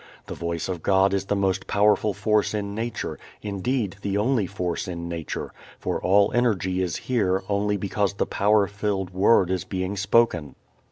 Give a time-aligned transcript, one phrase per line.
[0.25, 4.87] The Voice of God is the most powerful force in nature, indeed the only force
[4.87, 9.95] in nature, for all energy is here only because the power filled Word is being
[9.95, 10.55] spoken.